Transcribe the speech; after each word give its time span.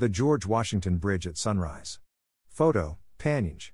The 0.00 0.08
George 0.08 0.46
Washington 0.46 0.98
Bridge 0.98 1.26
at 1.26 1.36
sunrise. 1.36 1.98
Photo, 2.46 2.98
PANYNJ. 3.18 3.72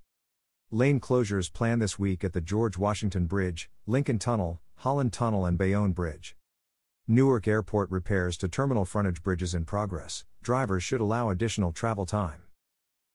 Lane 0.70 0.98
closures 0.98 1.52
planned 1.52 1.82
this 1.82 1.98
week 1.98 2.24
at 2.24 2.32
the 2.32 2.40
George 2.40 2.78
Washington 2.78 3.26
Bridge, 3.26 3.68
Lincoln 3.86 4.18
Tunnel, 4.18 4.58
Holland 4.76 5.12
Tunnel, 5.12 5.44
and 5.44 5.58
Bayonne 5.58 5.92
Bridge. 5.92 6.34
Newark 7.06 7.46
Airport 7.46 7.90
repairs 7.90 8.38
to 8.38 8.48
terminal 8.48 8.86
frontage 8.86 9.22
bridges 9.22 9.54
in 9.54 9.66
progress. 9.66 10.24
Drivers 10.42 10.82
should 10.82 11.02
allow 11.02 11.28
additional 11.28 11.72
travel 11.72 12.06
time. 12.06 12.40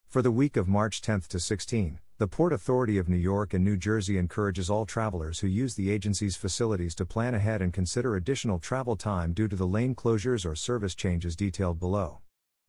For 0.07 0.21
the 0.21 0.29
week 0.29 0.55
of 0.55 0.67
March 0.67 1.01
10 1.01 1.21
to 1.29 1.39
16, 1.39 1.97
the 2.19 2.27
Port 2.27 2.53
Authority 2.53 2.99
of 2.99 3.09
New 3.09 3.17
York 3.17 3.55
and 3.55 3.65
New 3.65 3.75
Jersey 3.75 4.19
encourages 4.19 4.69
all 4.69 4.85
travelers 4.85 5.39
who 5.39 5.47
use 5.47 5.73
the 5.73 5.89
agency's 5.89 6.35
facilities 6.35 6.93
to 6.93 7.07
plan 7.07 7.33
ahead 7.33 7.63
and 7.63 7.73
consider 7.73 8.15
additional 8.15 8.59
travel 8.59 8.95
time 8.95 9.33
due 9.33 9.47
to 9.47 9.55
the 9.55 9.65
lane 9.65 9.95
closures 9.95 10.45
or 10.45 10.53
service 10.53 10.93
changes 10.93 11.35
detailed 11.35 11.79
below. 11.79 12.19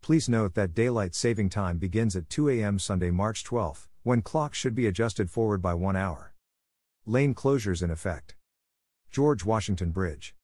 Please 0.02 0.28
note 0.28 0.54
that 0.54 0.74
daylight 0.74 1.14
saving 1.14 1.50
time 1.50 1.76
begins 1.76 2.16
at 2.16 2.30
2 2.30 2.48
a.m. 2.48 2.78
Sunday, 2.78 3.10
March 3.10 3.44
12, 3.44 3.86
when 4.02 4.22
clocks 4.22 4.56
should 4.56 4.74
be 4.74 4.86
adjusted 4.86 5.30
forward 5.30 5.60
by 5.60 5.74
one 5.74 5.94
hour. 5.94 6.32
Lane 7.04 7.34
closures 7.34 7.82
in 7.82 7.90
effect. 7.90 8.34
George 9.10 9.44
Washington 9.44 9.90
Bridge. 9.90 10.34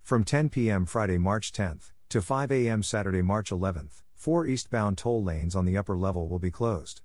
From 0.00 0.22
10 0.22 0.48
p.m. 0.48 0.86
Friday, 0.86 1.18
March 1.18 1.50
10 1.50 1.80
to 2.08 2.22
5 2.22 2.52
a.m. 2.52 2.82
Saturday, 2.84 3.22
March 3.22 3.50
11, 3.50 3.90
four 4.14 4.46
eastbound 4.46 4.96
toll 4.96 5.22
lanes 5.22 5.56
on 5.56 5.64
the 5.64 5.76
upper 5.76 5.96
level 5.96 6.28
will 6.28 6.38
be 6.38 6.50
closed. 6.50 7.02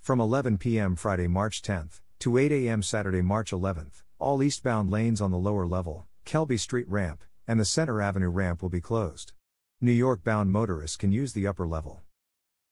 From 0.00 0.20
11 0.20 0.58
p.m. 0.58 0.94
Friday, 0.94 1.26
March 1.26 1.60
10th, 1.60 2.00
to 2.20 2.38
8 2.38 2.52
a.m. 2.52 2.82
Saturday, 2.82 3.22
March 3.22 3.50
11th, 3.50 4.02
all 4.20 4.42
eastbound 4.42 4.90
lanes 4.90 5.20
on 5.20 5.32
the 5.32 5.38
lower 5.38 5.66
level, 5.66 6.06
Kelby 6.24 6.58
Street 6.60 6.88
ramp, 6.88 7.24
and 7.48 7.58
the 7.58 7.64
Center 7.64 8.00
Avenue 8.00 8.28
ramp 8.28 8.62
will 8.62 8.68
be 8.68 8.80
closed. 8.80 9.32
New 9.84 9.90
York 9.90 10.22
bound 10.22 10.52
motorists 10.52 10.96
can 10.96 11.10
use 11.10 11.32
the 11.32 11.44
upper 11.44 11.66
level. 11.66 12.02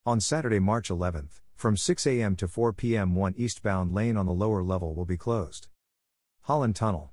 On 0.07 0.21
Saturday, 0.21 0.61
March 0.61 0.91
11th, 0.91 1.41
from 1.57 1.77
6 1.77 2.07
a.m. 2.07 2.37
to 2.37 2.47
4 2.47 2.73
p.m., 2.73 3.17
one 3.17 3.35
eastbound 3.37 3.93
lane 3.93 4.17
on 4.17 4.27
the 4.27 4.33
lower 4.33 4.63
level 4.63 4.95
will 4.95 5.05
be 5.05 5.17
closed. 5.17 5.67
Holland 6.43 6.77
Tunnel. 6.77 7.11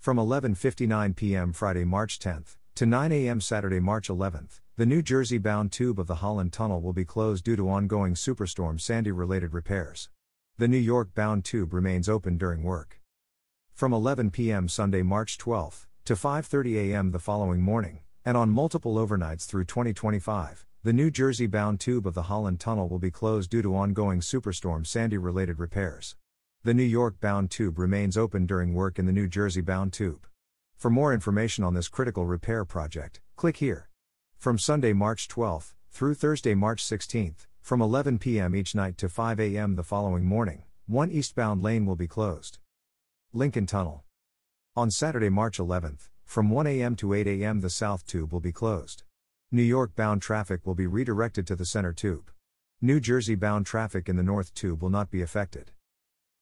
From 0.00 0.16
11:59 0.16 1.14
p.m. 1.14 1.52
Friday, 1.52 1.84
March 1.84 2.18
10th, 2.18 2.56
to 2.74 2.84
9 2.84 3.12
a.m. 3.12 3.40
Saturday, 3.40 3.78
March 3.78 4.08
11th, 4.08 4.58
the 4.76 4.86
New 4.86 5.02
Jersey 5.02 5.38
bound 5.38 5.70
tube 5.70 6.00
of 6.00 6.08
the 6.08 6.16
Holland 6.16 6.52
Tunnel 6.52 6.82
will 6.82 6.92
be 6.92 7.04
closed 7.04 7.44
due 7.44 7.54
to 7.54 7.70
ongoing 7.70 8.14
Superstorm 8.14 8.80
Sandy 8.80 9.12
related 9.12 9.54
repairs. 9.54 10.08
The 10.58 10.66
New 10.66 10.78
York 10.78 11.14
bound 11.14 11.44
tube 11.44 11.72
remains 11.72 12.08
open 12.08 12.38
during 12.38 12.64
work. 12.64 13.00
From 13.72 13.92
11 13.92 14.32
p.m. 14.32 14.66
Sunday, 14.66 15.02
March 15.02 15.38
12th, 15.38 15.86
to 16.06 16.14
5:30 16.14 16.90
a.m. 16.90 17.12
the 17.12 17.20
following 17.20 17.60
morning, 17.60 18.00
and 18.24 18.36
on 18.36 18.50
multiple 18.50 18.94
overnights 18.94 19.46
through 19.46 19.64
2025, 19.64 20.64
the 20.84 20.92
New 20.92 21.10
Jersey 21.10 21.46
bound 21.46 21.80
tube 21.80 22.06
of 22.06 22.14
the 22.14 22.22
Holland 22.22 22.60
Tunnel 22.60 22.88
will 22.88 22.98
be 22.98 23.10
closed 23.10 23.50
due 23.50 23.62
to 23.62 23.76
ongoing 23.76 24.20
Superstorm 24.20 24.86
Sandy 24.86 25.18
related 25.18 25.58
repairs. 25.58 26.16
The 26.64 26.74
New 26.74 26.84
York 26.84 27.20
bound 27.20 27.50
tube 27.50 27.78
remains 27.78 28.16
open 28.16 28.46
during 28.46 28.74
work 28.74 28.98
in 28.98 29.06
the 29.06 29.12
New 29.12 29.26
Jersey 29.26 29.60
bound 29.60 29.92
tube. 29.92 30.26
For 30.76 30.90
more 30.90 31.12
information 31.12 31.64
on 31.64 31.74
this 31.74 31.88
critical 31.88 32.26
repair 32.26 32.64
project, 32.64 33.20
click 33.36 33.56
here. 33.56 33.88
From 34.38 34.58
Sunday, 34.58 34.92
March 34.92 35.28
12th 35.28 35.74
through 35.90 36.14
Thursday, 36.14 36.54
March 36.54 36.82
16th, 36.82 37.46
from 37.60 37.82
11 37.82 38.18
p.m. 38.18 38.56
each 38.56 38.74
night 38.74 38.96
to 38.98 39.08
5 39.08 39.38
a.m. 39.38 39.76
the 39.76 39.82
following 39.82 40.24
morning, 40.24 40.62
one 40.86 41.10
eastbound 41.10 41.62
lane 41.62 41.84
will 41.84 41.96
be 41.96 42.08
closed. 42.08 42.58
Lincoln 43.32 43.66
Tunnel. 43.66 44.04
On 44.74 44.90
Saturday, 44.90 45.28
March 45.28 45.58
11, 45.58 45.98
from 46.32 46.48
1 46.48 46.66
a.m. 46.66 46.96
to 46.96 47.12
8 47.12 47.26
a.m., 47.26 47.60
the 47.60 47.68
South 47.68 48.06
Tube 48.06 48.32
will 48.32 48.40
be 48.40 48.52
closed. 48.52 49.02
New 49.50 49.60
York 49.60 49.94
bound 49.94 50.22
traffic 50.22 50.64
will 50.64 50.74
be 50.74 50.86
redirected 50.86 51.46
to 51.46 51.54
the 51.54 51.66
Center 51.66 51.92
Tube. 51.92 52.30
New 52.80 53.00
Jersey 53.00 53.34
bound 53.34 53.66
traffic 53.66 54.08
in 54.08 54.16
the 54.16 54.22
North 54.22 54.54
Tube 54.54 54.80
will 54.80 54.88
not 54.88 55.10
be 55.10 55.20
affected. 55.20 55.72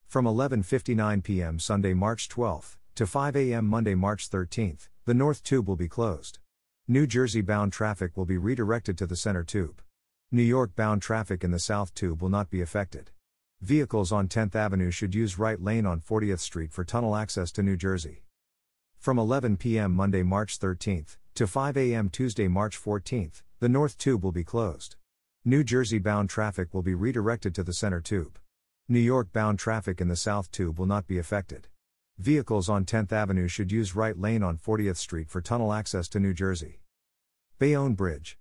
From 0.07 0.27
11:59 0.27 1.25
p.m. 1.25 1.59
Sunday, 1.59 1.93
March 1.93 2.29
12 2.29 2.79
to 2.95 3.05
5 3.05 3.35
a.m. 3.35 3.67
Monday, 3.67 3.97
March 3.97 4.29
13, 4.29 4.79
the 5.07 5.15
North 5.15 5.43
Tube 5.43 5.67
will 5.67 5.75
be 5.75 5.89
closed. 5.89 6.39
New 6.87 7.05
Jersey 7.09 7.41
bound 7.41 7.73
traffic 7.73 8.17
will 8.17 8.27
be 8.27 8.39
redirected 8.39 8.97
to 8.99 9.07
the 9.07 9.17
center 9.17 9.43
tube. 9.43 9.83
New 10.31 10.45
York 10.45 10.77
bound 10.77 11.03
traffic 11.03 11.43
in 11.43 11.51
the 11.51 11.59
south 11.59 11.93
tube 11.95 12.23
will 12.23 12.29
not 12.29 12.49
be 12.49 12.61
affected. 12.61 13.11
Vehicles 13.61 14.13
on 14.13 14.29
10th 14.29 14.55
Avenue 14.55 14.93
should 14.93 15.17
use 15.17 15.37
right 15.37 15.61
lane 15.61 15.85
on 15.85 16.01
40th 16.01 16.39
Street 16.39 16.73
for 16.73 16.85
tunnel 16.85 17.17
access 17.17 17.51
to 17.51 17.65
New 17.65 17.77
Jersey. 17.77 18.23
From 19.01 19.19
11 19.19 19.57
p.m. 19.57 19.95
Monday, 19.95 20.23
March 20.23 20.59
13th, 20.59 21.17
to 21.35 21.47
5 21.47 21.75
a.m. 21.79 22.11
Tuesday, 22.11 22.49
March 22.49 22.79
14th, 22.79 23.41
the 23.59 23.69
North 23.71 23.97
Tube 23.97 24.23
will 24.23 24.31
be 24.31 24.45
closed. 24.45 24.97
New 25.43 25.65
Jersey 25.65 25.99
bound 25.99 26.29
traffic 26.29 26.75
will 26.75 26.83
be 26.83 26.93
redirected 26.93 27.55
to 27.55 27.63
the 27.63 27.73
center 27.73 28.03
tube. 28.03 28.39
New 28.91 28.99
York 28.99 29.33
bound 29.33 29.59
traffic 29.59 30.03
in 30.03 30.09
the 30.09 30.17
South 30.17 30.51
Tube 30.51 30.79
will 30.79 30.85
not 30.85 31.07
be 31.07 31.17
affected. 31.17 31.69
Vehicles 32.19 32.69
on 32.69 32.85
10th 32.85 33.11
Avenue 33.11 33.49
should 33.49 33.73
use 33.73 33.97
right 33.97 34.19
lane 34.19 34.43
on 34.43 34.59
40th 34.59 34.99
Street 34.99 35.31
for 35.31 35.41
tunnel 35.41 35.73
access 35.73 36.07
to 36.11 36.21
New 36.21 36.35
Jersey. 36.35 36.83
Bayonne 37.59 37.95
Bridge. 37.95 38.37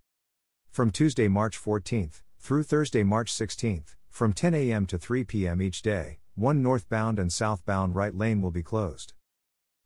From 0.69 0.91
Tuesday, 0.91 1.29
March 1.29 1.57
14th, 1.57 2.21
through 2.37 2.63
Thursday, 2.63 3.03
March 3.03 3.31
16th, 3.31 3.95
from 4.09 4.33
10 4.33 4.53
a.m. 4.55 4.85
to 4.87 4.97
3 4.97 5.23
p.m. 5.23 5.61
each 5.61 5.81
day, 5.81 6.19
one 6.35 6.61
northbound 6.61 7.17
and 7.17 7.31
southbound 7.31 7.95
right 7.95 8.13
lane 8.13 8.41
will 8.41 8.51
be 8.51 8.61
closed. 8.61 9.13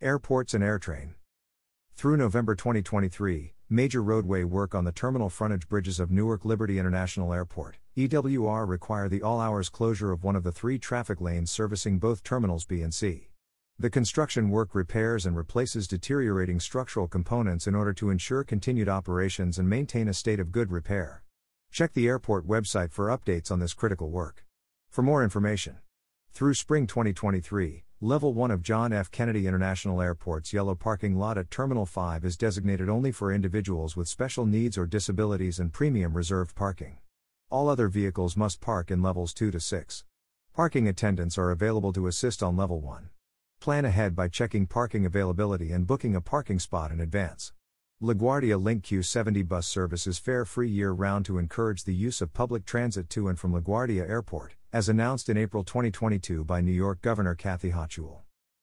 Airports 0.04 0.54
and 0.54 0.62
AirTrain. 0.62 1.14
Through 1.96 2.18
November 2.18 2.56
2023, 2.56 3.54
major 3.70 4.04
roadway 4.04 4.44
work 4.44 4.76
on 4.76 4.84
the 4.84 4.92
terminal 4.92 5.30
frontage 5.30 5.70
bridges 5.70 5.98
of 5.98 6.12
Newark 6.12 6.44
Liberty 6.44 6.78
International 6.78 7.34
Airport, 7.34 7.78
EWR 7.96 8.68
require 8.68 9.08
the 9.08 9.22
all 9.22 9.40
hours 9.40 9.70
closure 9.70 10.12
of 10.12 10.26
one 10.26 10.36
of 10.36 10.44
the 10.44 10.52
three 10.52 10.78
traffic 10.78 11.22
lanes 11.22 11.52
servicing 11.52 12.00
both 12.00 12.22
terminals 12.22 12.66
B 12.66 12.82
and 12.82 12.94
C. 12.94 13.30
The 13.80 13.90
construction 13.90 14.50
work 14.50 14.76
repairs 14.76 15.26
and 15.26 15.38
replaces 15.38 15.88
deteriorating 15.88 16.60
structural 16.60 17.08
components 17.08 17.66
in 17.66 17.74
order 17.74 17.94
to 17.94 18.10
ensure 18.10 18.44
continued 18.44 18.90
operations 18.90 19.58
and 19.58 19.70
maintain 19.70 20.10
a 20.10 20.14
state 20.14 20.42
of 20.42 20.52
good 20.52 20.70
repair. 20.70 21.24
Check 21.72 21.94
the 21.94 22.10
airport 22.10 22.46
website 22.46 22.92
for 22.92 23.08
updates 23.08 23.50
on 23.50 23.60
this 23.60 23.74
critical 23.74 24.10
work. 24.10 24.46
For 24.90 25.02
more 25.02 25.24
information, 25.24 25.78
through 26.34 26.56
spring 26.56 26.88
2023, 26.88 27.86
Level 28.04 28.34
1 28.34 28.52
of 28.52 28.62
John 28.62 28.92
F. 28.92 29.10
Kennedy 29.12 29.48
International 29.48 30.02
Airport's 30.02 30.52
yellow 30.52 30.76
parking 30.76 31.16
lot 31.16 31.38
at 31.38 31.50
Terminal 31.50 31.86
5 31.86 32.26
is 32.26 32.36
designated 32.36 32.90
only 32.90 33.14
for 33.14 33.32
individuals 33.32 33.96
with 33.96 34.10
special 34.10 34.46
needs 34.46 34.78
or 34.78 34.86
disabilities 34.86 35.58
and 35.58 35.72
premium 35.72 36.12
reserved 36.14 36.54
parking. 36.54 36.98
All 37.50 37.70
other 37.70 37.88
vehicles 37.88 38.36
must 38.36 38.60
park 38.60 38.92
in 38.92 39.02
levels 39.02 39.34
2 39.34 39.52
to 39.52 39.60
6. 39.62 40.04
Parking 40.54 40.86
attendants 40.86 41.38
are 41.38 41.50
available 41.50 41.94
to 41.94 42.08
assist 42.08 42.44
on 42.44 42.58
Level 42.58 42.82
1. 42.82 43.10
Plan 43.62 43.86
ahead 43.86 44.18
by 44.18 44.28
checking 44.28 44.68
parking 44.68 45.06
availability 45.06 45.72
and 45.72 45.88
booking 45.88 46.14
a 46.14 46.20
parking 46.20 46.60
spot 46.60 46.92
in 46.92 47.00
advance. 47.00 47.54
LaGuardia 48.02 48.62
Link 48.62 48.84
Q70 48.84 49.48
bus 49.48 49.66
service 49.66 50.08
is 50.08 50.20
fare 50.20 50.44
free 50.44 50.70
year 50.70 50.92
round 50.92 51.24
to 51.24 51.38
encourage 51.38 51.86
the 51.86 51.96
use 51.96 52.20
of 52.20 52.34
public 52.34 52.66
transit 52.66 53.10
to 53.12 53.30
and 53.30 53.40
from 53.40 53.54
LaGuardia 53.54 54.10
Airport, 54.10 54.58
as 54.74 54.90
announced 54.90 55.30
in 55.30 55.38
April 55.38 55.64
2022 55.64 56.44
by 56.44 56.60
New 56.60 56.72
York 56.72 57.00
Governor 57.04 57.36
Kathy 57.36 57.70
Hochul. 57.70 58.22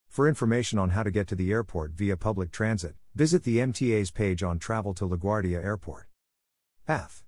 For 0.09 0.27
information 0.29 0.77
on 0.77 0.91
how 0.91 1.05
to 1.05 1.11
get 1.13 1.29
to 1.29 1.37
the 1.37 1.53
airport 1.53 1.93
via 1.93 2.17
public 2.17 2.51
transit, 2.51 2.97
visit 3.15 3.45
the 3.45 3.59
MTA's 3.59 4.11
page 4.11 4.43
on 4.43 4.59
Travel 4.59 4.93
to 4.95 5.07
LaGuardia 5.07 5.65
Airport. 5.65 6.09
Path 6.85 7.23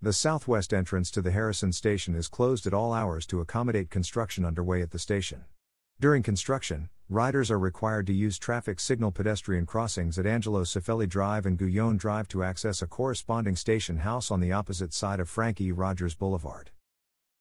The 0.00 0.12
southwest 0.12 0.72
entrance 0.72 1.10
to 1.10 1.22
the 1.22 1.32
Harrison 1.32 1.72
station 1.72 2.14
is 2.14 2.28
closed 2.28 2.68
at 2.68 2.72
all 2.72 2.92
hours 2.92 3.26
to 3.26 3.40
accommodate 3.40 3.90
construction 3.90 4.44
underway 4.44 4.80
at 4.80 4.92
the 4.92 5.00
station. 5.00 5.46
During 5.98 6.22
construction, 6.22 6.90
riders 7.08 7.50
are 7.50 7.58
required 7.58 8.06
to 8.06 8.14
use 8.14 8.38
traffic 8.38 8.78
signal 8.78 9.10
pedestrian 9.10 9.66
crossings 9.66 10.20
at 10.20 10.26
Angelo 10.26 10.62
Cifelli 10.62 11.08
Drive 11.08 11.46
and 11.46 11.58
Guyon 11.58 11.96
Drive 11.96 12.28
to 12.28 12.44
access 12.44 12.80
a 12.80 12.86
corresponding 12.86 13.56
station 13.56 13.96
house 13.98 14.30
on 14.30 14.38
the 14.38 14.52
opposite 14.52 14.92
side 14.94 15.18
of 15.18 15.28
Frank 15.28 15.60
E. 15.60 15.72
Rogers 15.72 16.14
Boulevard. 16.14 16.70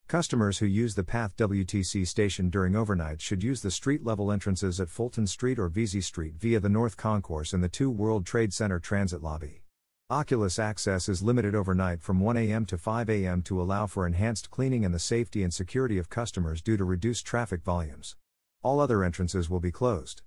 Customers 0.08 0.60
who 0.60 0.68
use 0.68 0.94
the 0.94 1.04
Path 1.04 1.36
WTC 1.38 2.06
station 2.06 2.50
during 2.50 2.76
overnight 2.76 3.20
should 3.20 3.42
use 3.42 3.62
the 3.62 3.72
street 3.72 4.04
level 4.04 4.32
entrances 4.32 4.80
at 4.80 4.90
Fulton 4.90 5.26
Street 5.26 5.58
or 5.58 5.70
Vesey 5.70 6.02
Street 6.02 6.36
via 6.38 6.60
the 6.60 6.70
North 6.70 6.98
Concourse 6.98 7.52
and 7.52 7.64
the 7.64 7.70
2 7.70 7.90
World 7.90 8.26
Trade 8.26 8.54
Center 8.54 8.80
transit 8.80 9.24
lobby. 9.24 9.64
Oculus 10.12 10.60
access 10.60 11.10
is 11.10 11.24
limited 11.24 11.56
overnight 11.56 12.00
from 12.00 12.20
1 12.20 12.38
a.m. 12.38 12.66
to 12.68 12.78
5 12.78 13.10
a.m. 13.10 13.42
to 13.42 13.60
allow 13.60 13.88
for 13.88 14.06
enhanced 14.06 14.52
cleaning 14.52 14.86
and 14.86 14.94
the 14.94 15.00
safety 15.00 15.42
and 15.42 15.52
security 15.52 15.98
of 15.98 16.10
customers 16.10 16.62
due 16.62 16.78
to 16.78 16.84
reduced 16.84 17.26
traffic 17.26 17.64
volumes. 17.64 18.16
All 18.62 18.80
other 18.80 19.04
entrances 19.04 19.50
will 19.50 19.62
be 19.62 19.72
closed. 19.72 20.22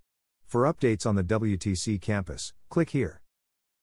For 0.46 0.62
updates 0.62 1.06
on 1.06 1.14
the 1.14 1.22
WTC 1.22 2.00
campus, 2.00 2.52
click 2.70 2.90
here. 2.90 3.20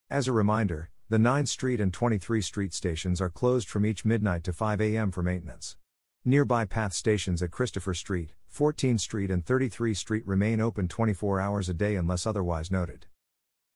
As 0.10 0.28
a 0.28 0.34
reminder, 0.34 0.90
the 1.07 1.18
9th 1.18 1.48
Street 1.48 1.80
and 1.80 1.94
23rd 1.94 2.44
Street 2.44 2.74
stations 2.74 3.22
are 3.22 3.30
closed 3.30 3.69
from 3.69 3.86
each 3.86 4.04
midnight 4.04 4.44
to 4.44 4.51
5 4.51 4.81
a.m. 4.81 5.12
for 5.12 5.24
maintenance. 5.24 5.78
Nearby 6.25 6.63
path 6.63 6.93
stations 6.93 7.43
at 7.43 7.51
Christopher 7.51 7.93
Street, 7.93 8.31
14th 8.49 9.01
Street, 9.01 9.29
and 9.29 9.45
33 9.45 9.93
Street 9.93 10.25
remain 10.25 10.61
open 10.61 10.87
24 10.87 11.41
hours 11.41 11.67
a 11.67 11.73
day 11.73 11.97
unless 11.97 12.25
otherwise 12.25 12.71
noted. 12.71 13.07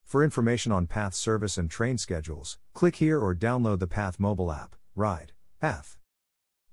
For 0.06 0.24
information 0.24 0.72
on 0.72 0.88
PATH 0.88 1.14
service 1.14 1.58
and 1.58 1.70
train 1.70 1.98
schedules, 1.98 2.58
click 2.74 2.96
here 2.96 3.20
or 3.20 3.36
download 3.36 3.80
the 3.80 3.88
PATH 3.88 4.18
mobile 4.18 4.50
app. 4.50 4.78
Ride. 4.96 5.34
PATH. 5.60 5.98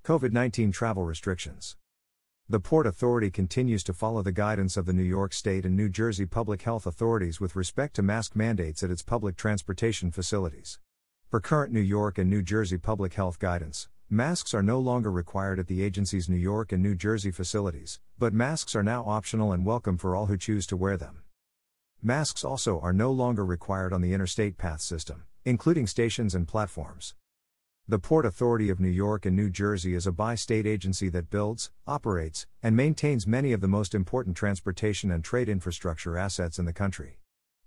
COVID 0.05 0.31
19 0.31 0.71
travel 0.71 1.03
restrictions. 1.03 1.75
The 2.47 2.61
Port 2.61 2.87
Authority 2.87 3.29
continues 3.29 3.83
to 3.83 3.93
follow 3.93 4.21
the 4.21 4.31
guidance 4.31 4.77
of 4.77 4.85
the 4.85 4.93
New 4.93 5.03
York 5.03 5.33
State 5.33 5.65
and 5.65 5.75
New 5.75 5.89
Jersey 5.89 6.25
public 6.25 6.61
health 6.61 6.85
authorities 6.85 7.41
with 7.41 7.53
respect 7.53 7.97
to 7.97 8.01
mask 8.01 8.33
mandates 8.33 8.81
at 8.81 8.91
its 8.91 9.01
public 9.01 9.35
transportation 9.35 10.09
facilities. 10.09 10.79
Per 11.29 11.41
current 11.41 11.73
New 11.73 11.81
York 11.81 12.17
and 12.17 12.29
New 12.29 12.43
Jersey 12.43 12.77
public 12.77 13.15
health 13.15 13.39
guidance, 13.39 13.89
masks 14.09 14.53
are 14.53 14.61
no 14.61 14.79
longer 14.79 15.11
required 15.11 15.57
at 15.57 15.65
the 15.65 15.81
agency's 15.81 16.29
New 16.29 16.35
York 16.35 16.71
and 16.71 16.83
New 16.83 16.93
Jersey 16.93 17.31
facilities, 17.31 17.99
but 18.19 18.33
masks 18.33 18.75
are 18.75 18.83
now 18.83 19.03
optional 19.03 19.51
and 19.51 19.65
welcome 19.65 19.97
for 19.97 20.15
all 20.15 20.27
who 20.27 20.37
choose 20.37 20.67
to 20.67 20.77
wear 20.77 20.95
them. 20.95 21.23
Masks 22.03 22.43
also 22.43 22.79
are 22.81 22.93
no 22.93 23.11
longer 23.11 23.43
required 23.43 23.91
on 23.91 24.01
the 24.01 24.13
interstate 24.13 24.59
path 24.59 24.81
system, 24.81 25.23
including 25.43 25.87
stations 25.87 26.35
and 26.35 26.47
platforms. 26.47 27.15
The 27.87 27.97
Port 27.97 28.27
Authority 28.27 28.69
of 28.69 28.79
New 28.79 28.89
York 28.89 29.25
and 29.25 29.35
New 29.35 29.49
Jersey 29.49 29.95
is 29.95 30.05
a 30.05 30.11
bi 30.11 30.35
state 30.35 30.67
agency 30.67 31.09
that 31.09 31.31
builds, 31.31 31.71
operates, 31.87 32.45
and 32.61 32.75
maintains 32.75 33.25
many 33.25 33.53
of 33.53 33.61
the 33.61 33.67
most 33.67 33.95
important 33.95 34.37
transportation 34.37 35.09
and 35.09 35.23
trade 35.23 35.49
infrastructure 35.49 36.15
assets 36.15 36.59
in 36.59 36.65
the 36.65 36.73
country. 36.73 37.17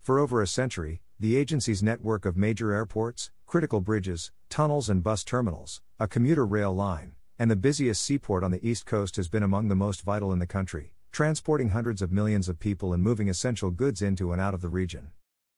For 0.01 0.21
over 0.21 0.41
a 0.41 0.47
century, 0.47 1.03
the 1.19 1.37
agency's 1.37 1.83
network 1.83 2.25
of 2.25 2.37
major 2.37 2.73
airports, 2.73 3.33
critical 3.47 3.81
bridges, 3.81 4.31
tunnels, 4.49 4.89
and 4.89 5.03
bus 5.03 5.25
terminals, 5.25 5.81
a 6.01 6.09
commuter 6.09 6.47
rail 6.47 6.75
line, 6.75 7.13
and 7.39 7.51
the 7.51 7.57
busiest 7.57 8.03
seaport 8.03 8.43
on 8.43 8.51
the 8.51 8.69
East 8.69 8.87
Coast 8.87 9.17
has 9.17 9.29
been 9.29 9.43
among 9.43 9.69
the 9.69 9.77
most 9.77 10.03
vital 10.03 10.33
in 10.33 10.39
the 10.39 10.47
country, 10.47 10.93
transporting 11.13 11.71
hundreds 11.71 12.03
of 12.03 12.13
millions 12.13 12.49
of 12.49 12.59
people 12.59 12.93
and 12.93 13.03
moving 13.03 13.29
essential 13.29 13.71
goods 13.71 14.03
into 14.03 14.33
and 14.33 14.41
out 14.41 14.55
of 14.55 14.61
the 14.61 14.69
region. 14.69 15.11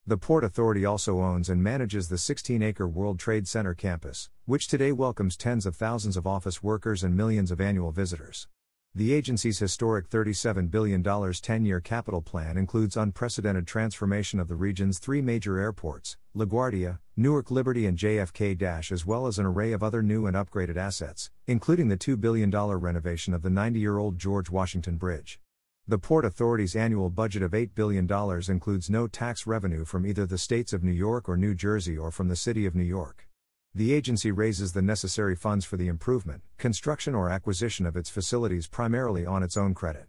The 0.06 0.16
Port 0.16 0.44
Authority 0.44 0.84
also 0.84 1.20
owns 1.20 1.48
and 1.48 1.62
manages 1.62 2.08
the 2.08 2.18
16 2.18 2.62
acre 2.62 2.88
World 2.88 3.18
Trade 3.18 3.46
Center 3.46 3.74
campus, 3.74 4.30
which 4.44 4.66
today 4.66 4.92
welcomes 4.92 5.36
tens 5.36 5.66
of 5.66 5.76
thousands 5.76 6.16
of 6.16 6.26
office 6.26 6.62
workers 6.62 7.04
and 7.04 7.16
millions 7.16 7.50
of 7.50 7.60
annual 7.60 7.92
visitors. 7.92 8.48
The 8.92 9.12
agency's 9.12 9.60
historic 9.60 10.10
$37 10.10 10.68
billion 10.68 11.00
10 11.00 11.64
year 11.64 11.78
capital 11.78 12.20
plan 12.20 12.56
includes 12.56 12.96
unprecedented 12.96 13.64
transformation 13.64 14.40
of 14.40 14.48
the 14.48 14.56
region's 14.56 14.98
three 14.98 15.22
major 15.22 15.58
airports, 15.58 16.16
LaGuardia, 16.36 16.98
Newark 17.16 17.52
Liberty, 17.52 17.86
and 17.86 17.96
JFK 17.96 18.90
as 18.90 19.06
well 19.06 19.28
as 19.28 19.38
an 19.38 19.46
array 19.46 19.70
of 19.70 19.84
other 19.84 20.02
new 20.02 20.26
and 20.26 20.36
upgraded 20.36 20.76
assets, 20.76 21.30
including 21.46 21.86
the 21.86 21.96
$2 21.96 22.20
billion 22.20 22.50
renovation 22.50 23.32
of 23.32 23.42
the 23.42 23.50
90 23.50 23.78
year 23.78 23.98
old 23.98 24.18
George 24.18 24.50
Washington 24.50 24.96
Bridge. 24.96 25.38
The 25.86 25.98
Port 25.98 26.24
Authority's 26.24 26.74
annual 26.74 27.10
budget 27.10 27.44
of 27.44 27.52
$8 27.52 27.76
billion 27.76 28.10
includes 28.48 28.90
no 28.90 29.06
tax 29.06 29.46
revenue 29.46 29.84
from 29.84 30.04
either 30.04 30.26
the 30.26 30.36
states 30.36 30.72
of 30.72 30.82
New 30.82 30.90
York 30.90 31.28
or 31.28 31.36
New 31.36 31.54
Jersey 31.54 31.96
or 31.96 32.10
from 32.10 32.26
the 32.26 32.34
City 32.34 32.66
of 32.66 32.74
New 32.74 32.82
York. 32.82 33.29
The 33.72 33.94
agency 33.94 34.32
raises 34.32 34.72
the 34.72 34.82
necessary 34.82 35.36
funds 35.36 35.64
for 35.64 35.76
the 35.76 35.86
improvement, 35.86 36.42
construction, 36.58 37.14
or 37.14 37.30
acquisition 37.30 37.86
of 37.86 37.96
its 37.96 38.10
facilities 38.10 38.66
primarily 38.66 39.24
on 39.24 39.44
its 39.44 39.56
own 39.56 39.74
credit. 39.74 40.06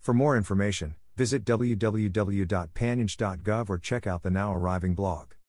For 0.00 0.14
more 0.14 0.34
information, 0.34 0.94
visit 1.14 1.44
www.panynj.gov 1.44 3.68
or 3.68 3.78
check 3.78 4.06
out 4.06 4.22
the 4.22 4.30
now 4.30 4.54
arriving 4.54 4.94
blog. 4.94 5.32